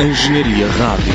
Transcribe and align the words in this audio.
Engenharia 0.00 0.68
Rádio. 0.68 1.12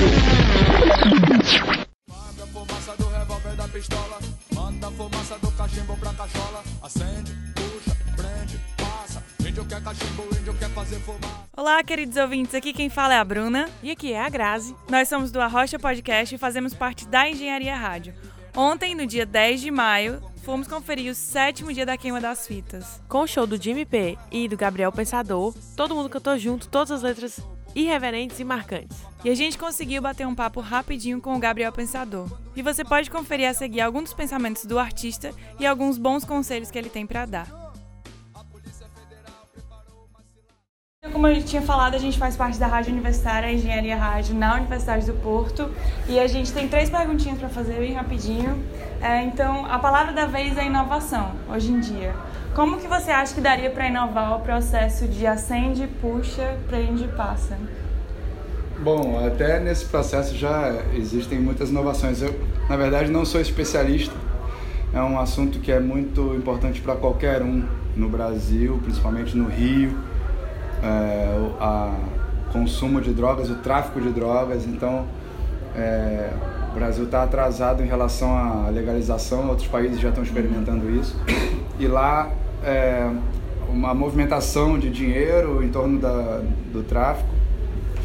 Manda 2.06 2.46
fumaça 2.48 2.98
do 2.98 3.08
revólver 3.08 3.56
da 3.56 3.68
pistola, 3.70 4.20
manda 4.54 4.92
fumaça 4.92 5.40
do 5.40 5.52
cachimbo 5.54 5.96
pra 5.96 6.14
cachola. 6.14 6.62
Acende, 6.82 7.32
puxa, 7.56 7.98
prende, 8.18 8.60
passa. 8.76 9.24
Índio 9.40 9.64
quer 9.64 9.82
cachimbo, 9.82 10.24
índio 10.38 10.54
quer 10.56 10.70
fazer 10.72 11.00
fumaça. 11.00 11.48
Olá, 11.56 11.82
queridos 11.82 12.18
ouvintes. 12.18 12.54
Aqui 12.54 12.74
quem 12.74 12.90
fala 12.90 13.14
é 13.14 13.20
a 13.20 13.24
Bruna. 13.24 13.70
E 13.82 13.90
aqui 13.90 14.12
é 14.12 14.20
a 14.20 14.28
Grazi. 14.28 14.76
Nós 14.90 15.08
somos 15.08 15.32
do 15.32 15.40
Arrocha 15.40 15.80
Podcast 15.80 16.36
e 16.36 16.38
fazemos 16.38 16.74
parte 16.74 17.08
da 17.08 17.30
Engenharia 17.30 17.78
Rádio. 17.78 18.14
Ontem, 18.54 18.96
no 18.96 19.08
dia 19.08 19.26
10 19.26 19.62
de 19.62 19.72
maio, 19.72 20.22
fomos 20.44 20.68
conferir 20.68 21.10
o 21.10 21.16
sétimo 21.16 21.72
dia 21.72 21.86
da 21.86 21.96
queima 21.96 22.20
das 22.20 22.46
fitas. 22.46 23.02
Com 23.08 23.22
o 23.22 23.28
show 23.28 23.48
do 23.48 23.56
Jimmy 23.56 23.86
P 23.86 24.18
e 24.30 24.50
do 24.50 24.58
Gabriel 24.58 24.92
Pensador, 24.92 25.56
todo 25.78 25.96
mundo 25.96 26.10
cantou 26.10 26.38
junto 26.38 26.68
todas 26.68 26.92
as 26.92 27.02
letras 27.02 27.40
irreverentes 27.76 28.40
e 28.40 28.44
marcantes. 28.44 28.98
E 29.24 29.30
a 29.30 29.36
gente 29.36 29.58
conseguiu 29.58 30.02
bater 30.02 30.28
um 30.28 30.36
papo 30.36 30.60
rapidinho 30.60 31.22
com 31.22 31.36
o 31.36 31.40
Gabriel 31.40 31.72
Pensador. 31.72 32.28
E 32.56 32.62
você 32.62 32.84
pode 32.84 33.10
conferir 33.10 33.50
a 33.50 33.54
seguir 33.54 33.82
alguns 33.82 34.04
dos 34.04 34.14
pensamentos 34.14 34.66
do 34.66 34.78
artista 34.78 35.34
e 35.60 35.66
alguns 35.66 35.98
bons 35.98 36.26
conselhos 36.26 36.70
que 36.70 36.78
ele 36.78 36.90
tem 36.90 37.06
para 37.06 37.26
dar. 37.26 37.64
Como 41.12 41.28
gente 41.34 41.48
tinha 41.48 41.62
falado, 41.62 41.96
a 41.96 42.00
gente 42.00 42.18
faz 42.18 42.36
parte 42.36 42.58
da 42.58 42.66
Rádio 42.66 42.92
Universitária, 42.92 43.52
Engenharia 43.52 43.96
Rádio, 43.96 44.36
na 44.36 44.56
Universidade 44.56 45.06
do 45.06 45.14
Porto. 45.14 45.70
E 46.08 46.20
a 46.20 46.28
gente 46.28 46.52
tem 46.54 46.68
três 46.68 46.90
perguntinhas 46.90 47.38
para 47.38 47.50
fazer 47.50 47.74
bem 47.80 47.94
rapidinho. 47.94 48.64
É, 49.02 49.22
então, 49.24 49.66
a 49.66 49.78
palavra 49.80 50.14
da 50.14 50.26
vez 50.26 50.58
é 50.58 50.66
inovação, 50.66 51.36
hoje 51.50 51.72
em 51.72 51.80
dia. 51.80 52.16
Como 52.56 52.78
que 52.78 52.88
você 52.88 53.10
acha 53.10 53.34
que 53.34 53.42
daria 53.42 53.72
para 53.72 53.88
inovar 53.88 54.36
o 54.36 54.42
processo 54.42 55.08
de 55.08 55.26
acende, 55.26 55.88
puxa, 56.00 56.56
prende 56.68 57.06
e 57.06 57.08
passa? 57.08 57.58
Bom, 58.80 59.26
até 59.26 59.60
nesse 59.60 59.86
processo 59.86 60.36
já 60.36 60.72
existem 60.94 61.40
muitas 61.40 61.72
inovações. 61.72 62.22
Eu, 62.22 62.40
na 62.70 62.78
verdade, 62.78 63.10
não 63.10 63.26
sou 63.26 63.42
especialista. 63.42 64.14
É 64.94 65.02
um 65.02 65.20
assunto 65.20 65.58
que 65.60 65.72
é 65.72 65.80
muito 65.80 66.36
importante 66.36 66.80
para 66.80 66.96
qualquer 66.96 67.42
um 67.42 67.66
no 67.98 68.08
Brasil, 68.08 68.80
principalmente 68.84 69.36
no 69.36 69.50
Rio. 69.50 69.98
É, 70.84 71.36
o 71.36 72.52
consumo 72.52 73.02
de 73.02 73.14
drogas, 73.14 73.50
o 73.50 73.56
tráfico 73.56 74.00
de 74.00 74.10
drogas. 74.10 74.68
Então, 74.68 75.08
é, 75.76 76.30
o 76.70 76.76
Brasil 76.76 77.06
está 77.06 77.24
atrasado 77.24 77.82
em 77.82 77.88
relação 77.88 78.38
à 78.38 78.70
legalização. 78.70 79.50
Outros 79.50 79.68
países 79.68 80.00
já 80.00 80.10
estão 80.10 80.24
experimentando 80.24 80.88
isso. 80.92 81.20
E 81.80 81.88
lá, 81.88 82.30
é, 82.64 83.10
uma 83.70 83.94
movimentação 83.94 84.78
de 84.78 84.90
dinheiro 84.90 85.64
em 85.64 85.70
torno 85.70 86.00
da, 86.00 86.42
do 86.72 86.84
tráfico 86.84 87.34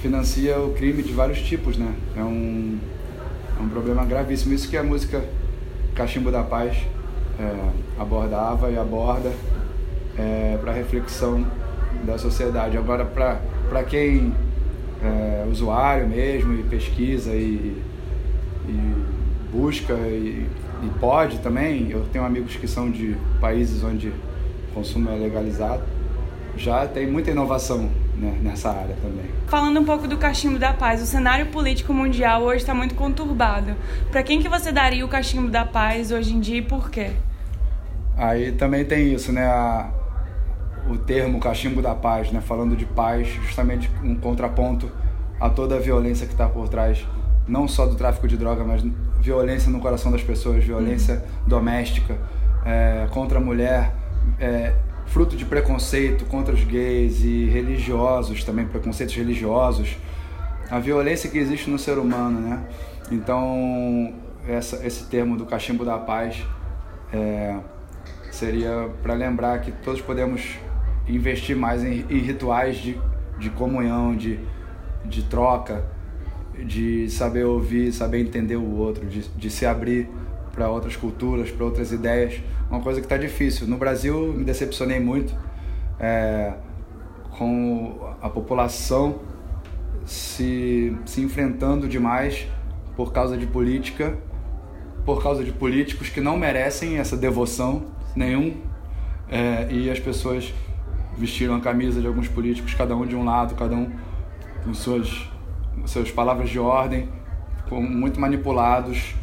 financia 0.01 0.59
o 0.61 0.73
crime 0.75 1.03
de 1.03 1.13
vários 1.13 1.41
tipos, 1.41 1.77
né? 1.77 1.93
É 2.17 2.23
um, 2.23 2.79
é 3.59 3.63
um 3.63 3.69
problema 3.69 4.05
gravíssimo. 4.05 4.55
Isso 4.55 4.69
que 4.69 4.77
a 4.77 4.83
música 4.83 5.25
Cachimbo 5.95 6.31
da 6.31 6.43
Paz 6.43 6.77
é, 7.39 8.01
abordava 8.01 8.71
e 8.71 8.79
aborda 8.79 9.33
é, 10.17 10.57
para 10.61 10.73
reflexão 10.73 11.45
da 12.05 12.17
sociedade. 12.17 12.77
Agora, 12.77 13.05
para 13.05 13.83
quem 13.85 14.33
é 15.03 15.47
usuário 15.51 16.09
mesmo 16.09 16.55
e 16.55 16.63
pesquisa 16.65 17.33
e, 17.33 17.81
e 18.69 18.95
busca 19.53 19.95
e, 19.95 20.47
e 20.83 20.91
pode 21.01 21.39
também, 21.39 21.91
eu 21.91 22.05
tenho 22.13 22.25
amigos 22.25 22.57
que 22.57 22.69
são 22.69 22.91
de 22.91 23.17
países 23.41 23.83
onde 23.83 24.13
o 24.71 24.75
consumo 24.75 25.11
é 25.11 25.15
legalizado, 25.15 25.83
já 26.57 26.87
tem 26.87 27.07
muita 27.07 27.31
inovação 27.31 27.89
né, 28.17 28.37
nessa 28.43 28.71
área 28.71 28.97
também. 29.01 29.27
Falando 29.47 29.81
um 29.81 29.85
pouco 29.85 30.09
do 30.09 30.17
cachimbo 30.17 30.59
da 30.59 30.73
paz, 30.73 31.01
o 31.01 31.07
cenário 31.07 31.47
político 31.47 31.95
mundial 31.95 32.43
hoje 32.43 32.59
está 32.59 32.75
muito 32.75 32.95
conturbado. 32.95 33.75
Para 34.11 34.23
quem 34.23 34.41
que 34.43 34.49
você 34.49 34.73
daria 34.73 35.05
o 35.05 35.09
cachimbo 35.09 35.49
da 35.49 35.65
paz 35.65 36.11
hoje 36.11 36.35
em 36.35 36.41
dia 36.41 36.59
e 36.59 36.63
por 36.63 36.91
quê? 36.91 37.13
Aí 38.17 38.53
também 38.53 38.85
tem 38.85 39.15
isso, 39.15 39.33
né? 39.33 39.47
A, 39.47 39.91
o 40.89 40.97
termo 40.97 41.39
cachimbo 41.39 41.81
da 41.81 41.95
paz, 41.95 42.33
né? 42.33 42.41
Falando 42.41 42.77
de 42.77 42.85
paz, 42.85 43.29
justamente 43.29 43.89
um 44.03 44.17
contraponto 44.17 44.91
a 45.41 45.49
toda 45.49 45.77
a 45.77 45.79
violência 45.79 46.27
que 46.27 46.33
está 46.33 46.49
por 46.49 46.69
trás, 46.69 47.07
não 47.47 47.69
só 47.69 47.87
do 47.87 47.95
tráfico 47.95 48.27
de 48.27 48.37
droga, 48.37 48.65
mas 48.65 48.83
violência 49.21 49.71
no 49.71 49.81
coração 49.81 50.11
das 50.11 50.23
pessoas, 50.23 50.65
violência 50.65 51.15
uhum. 51.15 51.49
doméstica 51.49 52.19
é, 52.65 53.07
contra 53.11 53.39
a 53.39 53.41
mulher, 53.41 53.93
é, 54.41 54.75
fruto 55.07 55.37
de 55.37 55.45
preconceito 55.45 56.25
contra 56.27 56.55
os 56.55 56.63
gays 56.65 57.23
e 57.25 57.47
religiosos 57.47 58.45
também, 58.45 58.67
preconceitos 58.67 59.15
religiosos, 59.15 59.97
a 60.71 60.79
violência 60.79 61.31
que 61.31 61.39
existe 61.39 61.71
no 61.71 61.79
ser 61.79 61.99
humano, 61.99 62.41
né? 62.41 62.63
Então, 63.11 64.15
essa, 64.47 64.87
esse 64.87 65.05
termo 65.05 65.37
do 65.37 65.47
cachimbo 65.47 65.85
da 65.85 65.99
paz 65.99 66.45
é, 67.13 67.57
seria 68.31 68.91
para 69.03 69.15
lembrar 69.15 69.61
que 69.61 69.73
todos 69.73 70.01
podemos 70.01 70.59
investir 71.09 71.57
mais 71.57 71.83
em, 71.83 72.05
em 72.11 72.19
rituais 72.19 72.77
de, 72.77 73.01
de 73.39 73.49
comunhão, 73.51 74.15
de, 74.15 74.39
de 75.05 75.23
troca, 75.23 75.85
de 76.55 77.09
saber 77.09 77.45
ouvir, 77.45 77.93
saber 77.93 78.21
entender 78.21 78.57
o 78.57 78.77
outro, 78.77 79.07
de, 79.07 79.23
de 79.29 79.51
se 79.51 79.65
abrir 79.65 80.09
para 80.59 80.69
outras 80.69 80.97
culturas, 80.97 81.53
para 81.53 81.65
outras 81.65 81.93
ideias. 81.93 82.43
Uma 82.69 82.81
coisa 82.81 82.99
que 83.01 83.07
está 83.07 83.17
difícil. 83.17 83.69
No 83.69 83.77
Brasil, 83.77 84.35
me 84.37 84.43
decepcionei 84.43 84.99
muito 84.99 85.33
é, 86.01 86.53
com 87.39 87.97
a 88.21 88.29
população 88.29 89.21
se, 90.05 90.97
se 91.07 91.21
enfrentando 91.21 91.87
demais 91.87 92.49
por 92.97 93.13
causa 93.13 93.37
de 93.37 93.47
política, 93.47 94.19
por 95.05 95.23
causa 95.23 95.45
de 95.45 95.53
políticos 95.53 96.09
que 96.09 96.21
não 96.21 96.37
merecem 96.37 96.99
essa 96.99 97.17
devoção 97.17 97.85
nenhum. 98.17 98.57
É, 99.31 99.69
e 99.71 99.89
as 99.89 100.01
pessoas 100.01 100.53
vestiram 101.17 101.55
a 101.55 101.61
camisa 101.61 102.01
de 102.01 102.07
alguns 102.09 102.27
políticos, 102.27 102.75
cada 102.75 102.97
um 102.97 103.07
de 103.07 103.15
um 103.15 103.25
lado, 103.25 103.55
cada 103.55 103.77
um 103.77 103.93
com 104.65 104.75
suas, 104.75 105.31
suas 105.87 106.11
palavras 106.11 106.51
de 106.51 106.59
ordem, 106.59 107.09
com, 107.69 107.81
muito 107.81 108.19
manipulados 108.19 109.15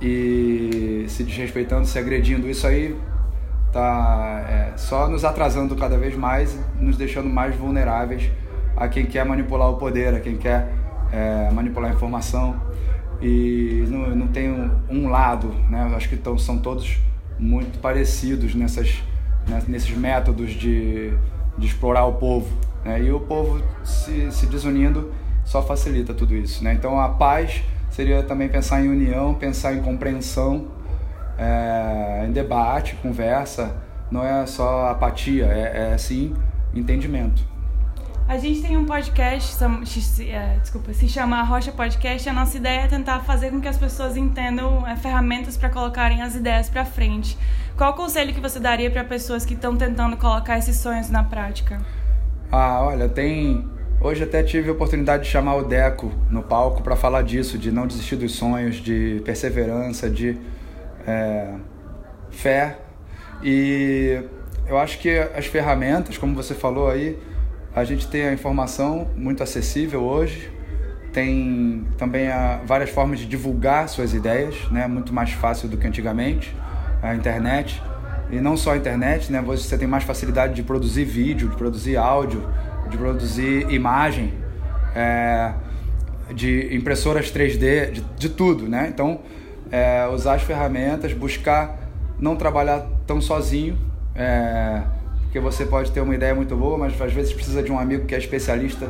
e 0.00 1.04
se 1.08 1.24
desrespeitando, 1.24 1.86
se 1.86 1.98
agredindo. 1.98 2.48
Isso 2.48 2.66
aí 2.66 2.96
tá 3.72 4.44
é, 4.48 4.76
só 4.76 5.08
nos 5.08 5.24
atrasando 5.24 5.74
cada 5.76 5.96
vez 5.98 6.16
mais, 6.16 6.58
nos 6.78 6.96
deixando 6.96 7.28
mais 7.28 7.54
vulneráveis 7.54 8.30
a 8.76 8.88
quem 8.88 9.06
quer 9.06 9.24
manipular 9.24 9.70
o 9.70 9.76
poder, 9.76 10.14
a 10.14 10.20
quem 10.20 10.36
quer 10.36 10.72
é, 11.12 11.50
manipular 11.50 11.90
a 11.90 11.94
informação. 11.94 12.60
E 13.20 13.84
não, 13.88 14.14
não 14.14 14.26
tem 14.28 14.50
um, 14.50 14.70
um 14.90 15.08
lado, 15.08 15.48
né? 15.70 15.90
Acho 15.96 16.08
que 16.08 16.16
tão, 16.16 16.36
são 16.36 16.58
todos 16.58 16.98
muito 17.38 17.78
parecidos 17.78 18.54
nessas, 18.54 19.02
né, 19.48 19.62
nesses 19.68 19.96
métodos 19.96 20.50
de, 20.50 21.12
de 21.56 21.66
explorar 21.66 22.04
o 22.04 22.14
povo. 22.14 22.46
Né? 22.84 23.02
E 23.02 23.12
o 23.12 23.20
povo 23.20 23.62
se, 23.84 24.30
se 24.30 24.46
desunindo 24.46 25.12
só 25.44 25.62
facilita 25.62 26.12
tudo 26.12 26.34
isso. 26.34 26.62
Né? 26.62 26.74
Então 26.74 27.00
a 27.00 27.08
paz 27.08 27.62
seria 27.96 28.22
também 28.22 28.46
pensar 28.46 28.84
em 28.84 28.88
união, 28.90 29.34
pensar 29.34 29.72
em 29.72 29.80
compreensão, 29.80 30.66
é, 31.38 32.26
em 32.28 32.30
debate, 32.30 32.94
conversa. 32.96 33.74
Não 34.10 34.22
é 34.22 34.44
só 34.44 34.90
apatia, 34.90 35.46
é, 35.46 35.94
é 35.94 35.98
sim 35.98 36.36
entendimento. 36.74 37.42
A 38.28 38.36
gente 38.36 38.60
tem 38.60 38.76
um 38.76 38.84
podcast, 38.84 39.56
é, 40.24 40.58
desculpa, 40.60 40.92
se 40.92 41.08
chama 41.08 41.42
Rocha 41.42 41.72
Podcast. 41.72 42.28
A 42.28 42.34
nossa 42.34 42.58
ideia 42.58 42.80
é 42.80 42.86
tentar 42.86 43.20
fazer 43.20 43.50
com 43.50 43.62
que 43.62 43.68
as 43.68 43.78
pessoas 43.78 44.14
entendam 44.14 44.86
é, 44.86 44.94
ferramentas 44.96 45.56
para 45.56 45.70
colocarem 45.70 46.20
as 46.20 46.34
ideias 46.34 46.68
para 46.68 46.84
frente. 46.84 47.38
Qual 47.78 47.92
o 47.92 47.94
conselho 47.94 48.34
que 48.34 48.40
você 48.40 48.60
daria 48.60 48.90
para 48.90 49.04
pessoas 49.04 49.46
que 49.46 49.54
estão 49.54 49.74
tentando 49.74 50.18
colocar 50.18 50.58
esses 50.58 50.76
sonhos 50.76 51.08
na 51.08 51.24
prática? 51.24 51.80
Ah, 52.52 52.82
olha, 52.82 53.08
tem. 53.08 53.75
Hoje 53.98 54.22
até 54.22 54.42
tive 54.42 54.68
a 54.68 54.72
oportunidade 54.72 55.24
de 55.24 55.30
chamar 55.30 55.56
o 55.56 55.64
Deco 55.64 56.12
no 56.30 56.42
palco 56.42 56.82
para 56.82 56.94
falar 56.94 57.22
disso, 57.22 57.56
de 57.56 57.72
não 57.72 57.86
desistir 57.86 58.16
dos 58.16 58.32
sonhos, 58.32 58.76
de 58.76 59.22
perseverança, 59.24 60.10
de 60.10 60.36
é, 61.06 61.54
fé. 62.30 62.78
E 63.42 64.22
eu 64.68 64.76
acho 64.76 64.98
que 64.98 65.18
as 65.18 65.46
ferramentas, 65.46 66.18
como 66.18 66.34
você 66.34 66.54
falou 66.54 66.90
aí, 66.90 67.18
a 67.74 67.84
gente 67.84 68.06
tem 68.06 68.28
a 68.28 68.32
informação 68.32 69.08
muito 69.16 69.42
acessível 69.42 70.02
hoje, 70.02 70.52
tem 71.12 71.86
também 71.96 72.28
a, 72.28 72.60
várias 72.66 72.90
formas 72.90 73.18
de 73.18 73.26
divulgar 73.26 73.88
suas 73.88 74.12
ideias, 74.12 74.70
né? 74.70 74.86
muito 74.86 75.12
mais 75.12 75.32
fácil 75.32 75.68
do 75.68 75.78
que 75.78 75.86
antigamente 75.86 76.54
a 77.02 77.14
internet. 77.14 77.82
E 78.30 78.40
não 78.40 78.56
só 78.56 78.72
a 78.72 78.76
internet, 78.76 79.30
né? 79.30 79.40
Você 79.40 79.78
tem 79.78 79.86
mais 79.86 80.02
facilidade 80.02 80.52
de 80.52 80.62
produzir 80.64 81.04
vídeo, 81.04 81.48
de 81.48 81.56
produzir 81.56 81.96
áudio, 81.96 82.42
de 82.88 82.96
produzir 82.96 83.70
imagem, 83.70 84.34
é, 84.94 85.52
de 86.34 86.74
impressoras 86.74 87.30
3D, 87.30 87.90
de, 87.90 88.00
de 88.00 88.28
tudo, 88.28 88.68
né? 88.68 88.88
Então, 88.88 89.20
é, 89.70 90.06
usar 90.08 90.34
as 90.34 90.42
ferramentas, 90.42 91.12
buscar 91.12 91.78
não 92.18 92.36
trabalhar 92.36 92.86
tão 93.06 93.20
sozinho, 93.20 93.78
é, 94.14 94.82
porque 95.22 95.38
você 95.38 95.66
pode 95.66 95.92
ter 95.92 96.00
uma 96.00 96.14
ideia 96.14 96.34
muito 96.34 96.56
boa, 96.56 96.78
mas 96.78 97.00
às 97.00 97.12
vezes 97.12 97.32
precisa 97.32 97.62
de 97.62 97.70
um 97.70 97.78
amigo 97.78 98.06
que 98.06 98.14
é 98.14 98.18
especialista 98.18 98.88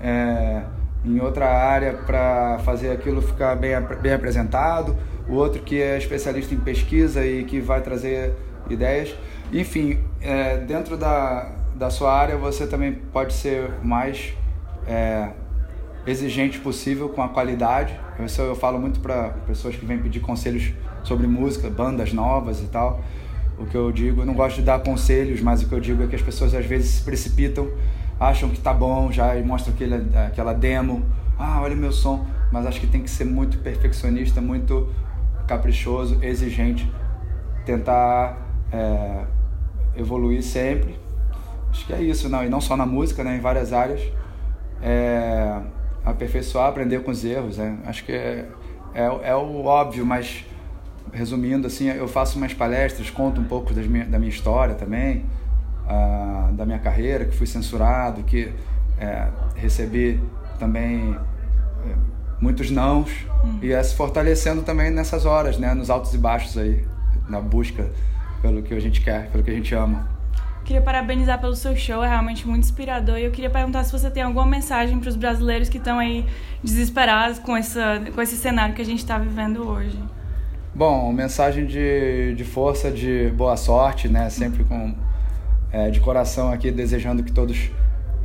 é, 0.00 0.62
em 1.04 1.20
outra 1.20 1.46
área 1.46 1.92
para 1.92 2.58
fazer 2.64 2.90
aquilo 2.90 3.22
ficar 3.22 3.54
bem, 3.54 3.72
bem 4.02 4.12
apresentado, 4.12 4.96
o 5.28 5.34
outro 5.34 5.62
que 5.62 5.80
é 5.80 5.96
especialista 5.96 6.54
em 6.54 6.58
pesquisa 6.58 7.24
e 7.24 7.44
que 7.44 7.60
vai 7.60 7.80
trazer 7.80 8.32
ideias. 8.68 9.14
Enfim, 9.52 9.98
é, 10.20 10.56
dentro 10.58 10.96
da, 10.96 11.50
da 11.76 11.90
sua 11.90 12.12
área 12.12 12.36
você 12.36 12.66
também 12.66 12.92
pode 12.92 13.34
ser 13.34 13.70
mais 13.82 14.32
é, 14.86 15.30
exigente 16.06 16.58
possível 16.58 17.08
com 17.08 17.22
a 17.22 17.28
qualidade. 17.28 17.98
Isso 18.24 18.40
eu 18.40 18.56
falo 18.56 18.78
muito 18.78 19.00
para 19.00 19.30
pessoas 19.46 19.76
que 19.76 19.84
vêm 19.84 19.98
pedir 19.98 20.20
conselhos 20.20 20.72
sobre 21.02 21.26
música, 21.26 21.68
bandas 21.68 22.12
novas 22.12 22.62
e 22.62 22.66
tal. 22.66 23.00
O 23.58 23.66
que 23.66 23.74
eu 23.74 23.90
digo, 23.92 24.22
eu 24.22 24.26
não 24.26 24.34
gosto 24.34 24.56
de 24.56 24.62
dar 24.62 24.80
conselhos, 24.80 25.40
mas 25.40 25.62
o 25.62 25.68
que 25.68 25.74
eu 25.74 25.80
digo 25.80 26.02
é 26.02 26.06
que 26.06 26.16
as 26.16 26.22
pessoas 26.22 26.54
às 26.54 26.66
vezes 26.66 26.90
se 26.90 27.02
precipitam 27.02 27.70
acham 28.18 28.48
que 28.48 28.58
tá 28.58 28.72
bom 28.72 29.12
já 29.12 29.36
e 29.36 29.42
mostram 29.42 29.74
aquele, 29.74 29.94
aquela 30.26 30.54
demo. 30.54 31.04
Ah, 31.38 31.60
olha 31.60 31.74
o 31.74 31.78
meu 31.78 31.92
som. 31.92 32.26
Mas 32.50 32.64
acho 32.64 32.80
que 32.80 32.86
tem 32.86 33.02
que 33.02 33.10
ser 33.10 33.24
muito 33.24 33.58
perfeccionista, 33.58 34.40
muito 34.40 34.88
caprichoso, 35.46 36.18
exigente, 36.22 36.90
tentar 37.64 38.38
é, 38.72 39.24
evoluir 39.96 40.42
sempre. 40.42 41.05
Acho 41.76 41.86
que 41.86 41.92
é 41.92 42.02
isso, 42.02 42.28
não, 42.30 42.42
e 42.42 42.48
não 42.48 42.60
só 42.60 42.74
na 42.74 42.86
música, 42.86 43.22
né, 43.22 43.36
em 43.36 43.40
várias 43.40 43.72
áreas. 43.72 44.00
É, 44.82 45.60
aperfeiçoar, 46.04 46.68
aprender 46.68 47.02
com 47.02 47.10
os 47.10 47.22
erros. 47.22 47.58
Né? 47.58 47.78
Acho 47.84 48.02
que 48.04 48.12
é, 48.12 48.48
é, 48.94 49.04
é, 49.04 49.36
o 49.36 49.64
óbvio, 49.64 50.04
mas 50.06 50.44
resumindo, 51.12 51.66
assim, 51.66 51.88
eu 51.88 52.08
faço 52.08 52.38
umas 52.38 52.54
palestras, 52.54 53.10
conto 53.10 53.40
um 53.40 53.44
pouco 53.44 53.74
das 53.74 53.86
minha, 53.86 54.06
da 54.06 54.18
minha 54.18 54.30
história 54.30 54.74
também 54.74 55.24
uh, 55.86 56.52
da 56.52 56.66
minha 56.66 56.78
carreira, 56.78 57.24
que 57.24 57.36
fui 57.36 57.46
censurado, 57.46 58.22
que 58.22 58.52
é, 58.98 59.28
recebi 59.54 60.20
também 60.58 61.16
é, 61.86 61.94
muitos 62.40 62.70
nãos 62.70 63.10
hum. 63.44 63.58
e 63.62 63.72
é 63.72 63.82
se 63.82 63.94
fortalecendo 63.94 64.62
também 64.62 64.90
nessas 64.90 65.24
horas, 65.24 65.58
né, 65.58 65.72
nos 65.74 65.90
altos 65.90 66.12
e 66.14 66.18
baixos 66.18 66.56
aí, 66.56 66.84
na 67.28 67.40
busca 67.40 67.90
pelo 68.42 68.62
que 68.62 68.74
a 68.74 68.80
gente 68.80 69.00
quer, 69.00 69.30
pelo 69.30 69.44
que 69.44 69.50
a 69.50 69.54
gente 69.54 69.74
ama. 69.74 70.15
Queria 70.66 70.82
parabenizar 70.82 71.40
pelo 71.40 71.54
seu 71.54 71.76
show, 71.76 72.02
é 72.02 72.08
realmente 72.08 72.44
muito 72.46 72.64
inspirador. 72.64 73.18
E 73.18 73.24
eu 73.24 73.30
queria 73.30 73.48
perguntar 73.48 73.84
se 73.84 73.92
você 73.92 74.10
tem 74.10 74.24
alguma 74.24 74.44
mensagem 74.44 74.98
para 74.98 75.08
os 75.08 75.14
brasileiros 75.14 75.68
que 75.68 75.78
estão 75.78 76.00
aí 76.00 76.26
desesperados 76.60 77.38
com, 77.38 77.56
essa, 77.56 78.02
com 78.12 78.20
esse 78.20 78.36
cenário 78.36 78.74
que 78.74 78.82
a 78.82 78.84
gente 78.84 78.98
está 78.98 79.16
vivendo 79.16 79.64
hoje. 79.64 79.96
Bom, 80.74 81.12
mensagem 81.12 81.66
de, 81.66 82.34
de 82.34 82.42
força, 82.42 82.90
de 82.90 83.32
boa 83.36 83.56
sorte, 83.56 84.08
né? 84.08 84.28
Sempre 84.28 84.64
com 84.64 84.92
é, 85.70 85.88
de 85.88 86.00
coração 86.00 86.50
aqui 86.50 86.72
desejando 86.72 87.22
que 87.22 87.30
todos 87.30 87.70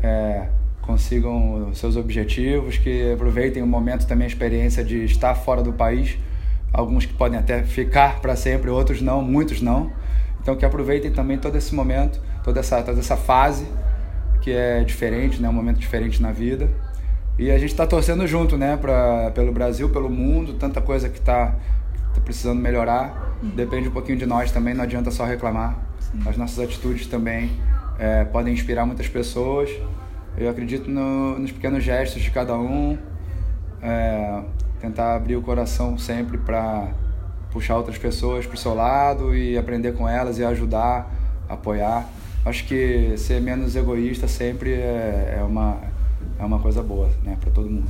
é, 0.02 0.48
consigam 0.82 1.70
seus 1.76 1.96
objetivos, 1.96 2.76
que 2.76 3.14
aproveitem 3.14 3.62
o 3.62 3.68
momento 3.68 4.08
também 4.08 4.26
a 4.26 4.28
experiência 4.28 4.84
de 4.84 5.04
estar 5.04 5.36
fora 5.36 5.62
do 5.62 5.74
país. 5.74 6.18
Alguns 6.74 7.06
que 7.06 7.14
podem 7.14 7.38
até 7.38 7.62
ficar 7.62 8.20
para 8.20 8.36
sempre, 8.36 8.72
outros 8.72 9.00
não, 9.00 9.22
muitos 9.22 9.62
não. 9.62 9.92
Então 10.42 10.56
que 10.56 10.66
aproveitem 10.66 11.12
também 11.12 11.38
todo 11.38 11.56
esse 11.56 11.76
momento, 11.76 12.20
toda 12.44 12.60
essa, 12.60 12.82
toda 12.82 13.00
essa 13.00 13.18
fase 13.18 13.68
que 14.42 14.52
é 14.52 14.84
diferente, 14.84 15.42
né, 15.42 15.48
um 15.48 15.54
momento 15.54 15.78
diferente 15.78 16.22
na 16.22 16.32
vida. 16.32 16.70
E 17.38 17.50
a 17.50 17.58
gente 17.58 17.72
está 17.72 17.88
torcendo 17.88 18.26
junto, 18.28 18.58
né, 18.58 18.76
pra, 18.78 19.32
pelo 19.32 19.52
Brasil, 19.52 19.90
pelo 19.90 20.10
mundo, 20.10 20.54
tanta 20.54 20.82
coisa 20.82 21.10
que 21.10 21.20
está 21.20 21.56
tá 22.14 22.22
precisando 22.22 22.60
melhorar. 22.60 23.36
Depende 23.42 23.88
um 23.88 23.92
pouquinho 23.92 24.18
de 24.18 24.26
nós 24.26 24.52
também, 24.52 24.74
não 24.74 24.84
adianta 24.84 25.12
só 25.12 25.26
reclamar. 25.26 25.76
As 26.26 26.36
nossas 26.38 26.60
atitudes 26.60 27.08
também 27.08 27.52
é, 27.98 28.26
podem 28.26 28.54
inspirar 28.54 28.86
muitas 28.86 29.08
pessoas. 29.08 29.70
Eu 30.38 30.50
acredito 30.50 30.90
no, 30.90 31.40
nos 31.40 31.52
pequenos 31.52 31.84
gestos 31.84 32.22
de 32.22 32.32
cada 32.32 32.56
um, 32.56 32.98
é, 33.82 34.42
tentar 34.80 35.16
abrir 35.16 35.36
o 35.36 35.42
coração 35.42 35.98
sempre 35.98 36.38
para 36.38 36.90
puxar 37.52 37.78
outras 37.78 37.98
pessoas 37.98 38.46
para 38.46 38.56
o 38.56 38.58
seu 38.58 38.74
lado 38.74 39.36
e 39.36 39.58
aprender 39.58 39.94
com 39.94 40.08
elas 40.08 40.40
e 40.40 40.44
ajudar, 40.44 41.12
apoiar. 41.48 42.08
Acho 42.44 42.66
que 42.66 43.18
ser 43.18 43.40
menos 43.40 43.76
egoísta 43.76 44.28
sempre 44.28 44.74
é, 44.74 45.38
é 45.40 45.44
uma, 45.44 45.80
é 46.40 46.44
uma 46.44 46.60
coisa 46.60 46.82
boa 46.82 47.10
né, 47.24 47.38
para 47.40 47.52
todo 47.52 47.70
mundo. 47.70 47.90